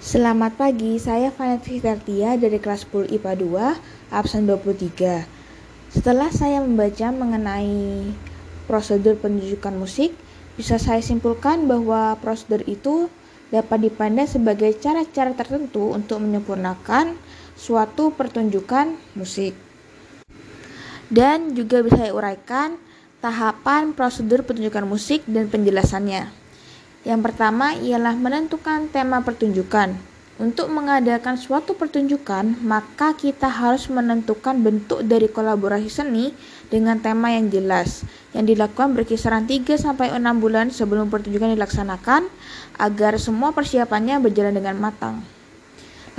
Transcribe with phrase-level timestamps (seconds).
[0.00, 5.28] Selamat pagi, saya Vanet Fitartia dari kelas 10 IPA 2, absen 23.
[5.92, 8.08] Setelah saya membaca mengenai
[8.64, 10.16] prosedur penunjukan musik,
[10.56, 13.12] bisa saya simpulkan bahwa prosedur itu
[13.52, 17.12] dapat dipandang sebagai cara-cara tertentu untuk menyempurnakan
[17.52, 19.52] suatu pertunjukan musik.
[21.12, 22.80] Dan juga bisa saya uraikan
[23.20, 26.39] tahapan prosedur penunjukan musik dan penjelasannya.
[27.00, 29.96] Yang pertama ialah menentukan tema pertunjukan.
[30.40, 36.32] Untuk mengadakan suatu pertunjukan, maka kita harus menentukan bentuk dari kolaborasi seni
[36.72, 42.28] dengan tema yang jelas, yang dilakukan berkisaran 3 sampai 6 bulan sebelum pertunjukan dilaksanakan
[42.80, 45.20] agar semua persiapannya berjalan dengan matang.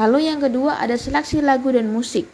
[0.01, 2.25] Lalu yang kedua ada seleksi lagu dan musik.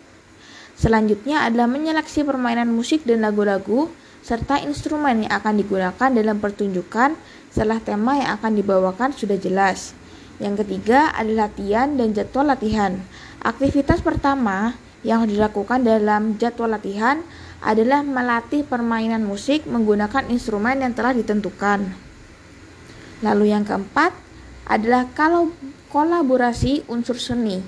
[0.76, 3.91] Selanjutnya adalah menyeleksi permainan musik dan lagu-lagu
[4.27, 7.16] serta instrumen yang akan digunakan dalam pertunjukan
[7.48, 9.95] setelah tema yang akan dibawakan sudah jelas.
[10.44, 12.99] Yang ketiga adalah latihan dan jadwal latihan.
[13.40, 14.76] Aktivitas pertama
[15.07, 17.24] yang dilakukan dalam jadwal latihan
[17.63, 21.88] adalah melatih permainan musik menggunakan instrumen yang telah ditentukan.
[23.23, 24.12] Lalu yang keempat
[24.68, 25.55] adalah kalau
[25.88, 27.63] kolaborasi unsur seni,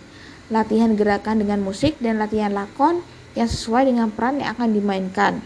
[0.52, 3.00] latihan gerakan dengan musik dan latihan lakon
[3.34, 5.40] yang sesuai dengan peran yang akan dimainkan.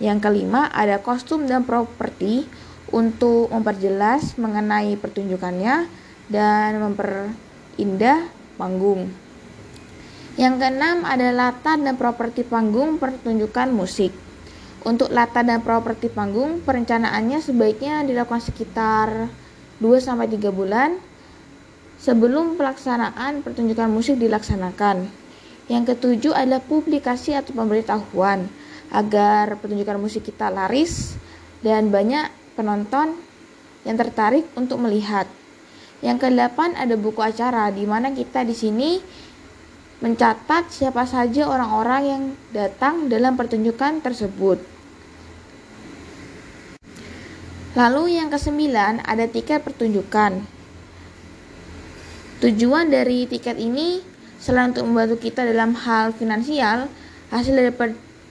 [0.00, 2.48] Yang kelima, ada kostum dan properti
[2.92, 5.88] untuk memperjelas mengenai pertunjukannya
[6.28, 8.28] dan memperindah
[8.60, 9.12] panggung.
[10.36, 14.16] Yang keenam ada latar dan properti panggung pertunjukan musik.
[14.82, 19.28] Untuk latar dan properti panggung, perencanaannya sebaiknya dilakukan sekitar
[19.78, 20.96] 2-3 bulan
[22.02, 25.06] sebelum pelaksanaan pertunjukan musik dilaksanakan.
[25.70, 28.50] Yang ketujuh adalah publikasi atau pemberitahuan
[28.92, 31.16] agar pertunjukan musik kita laris
[31.64, 33.16] dan banyak penonton
[33.88, 35.24] yang tertarik untuk melihat.
[36.04, 39.00] Yang kedelapan ada buku acara di mana kita di sini
[40.02, 44.58] mencatat siapa saja orang-orang yang datang dalam pertunjukan tersebut.
[47.72, 50.44] Lalu yang kesembilan ada tiket pertunjukan.
[52.42, 54.02] Tujuan dari tiket ini
[54.42, 56.90] selain untuk membantu kita dalam hal finansial,
[57.30, 57.70] hasil dari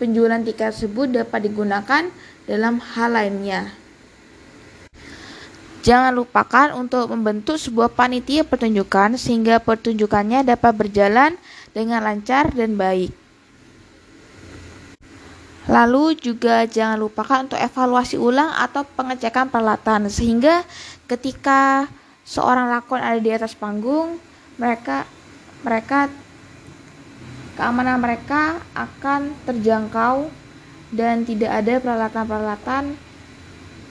[0.02, 2.10] penjualan tiket tersebut dapat digunakan
[2.50, 3.70] dalam hal lainnya.
[5.86, 11.38] Jangan lupakan untuk membentuk sebuah panitia pertunjukan sehingga pertunjukannya dapat berjalan
[11.74, 13.14] dengan lancar dan baik.
[15.70, 20.66] Lalu juga jangan lupakan untuk evaluasi ulang atau pengecekan peralatan sehingga
[21.06, 21.86] ketika
[22.26, 24.18] seorang lakon ada di atas panggung,
[24.58, 25.06] mereka
[25.62, 26.10] mereka
[27.56, 30.32] keamanan mereka akan terjangkau
[30.92, 32.96] dan tidak ada peralatan-peralatan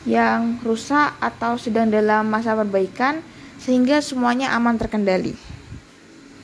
[0.08, 3.20] yang rusak atau sedang dalam masa perbaikan
[3.60, 5.49] sehingga semuanya aman terkendali.